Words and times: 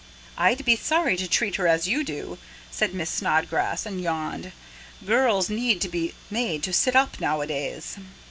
"I'd 0.35 0.65
be 0.65 0.75
sorry 0.75 1.15
to 1.17 1.27
treat 1.27 1.57
her 1.57 1.67
as 1.67 1.87
you 1.87 2.03
do," 2.03 2.39
said 2.71 2.91
Miss 2.95 3.11
Snodgrass, 3.11 3.85
and 3.85 4.01
yawned. 4.01 4.51
"Girls 5.05 5.47
need 5.47 5.79
to 5.81 5.89
be 5.89 6.15
made 6.31 6.63
to 6.63 6.73
sit 6.73 6.95
up 6.95 7.19
nowadays." 7.21 7.97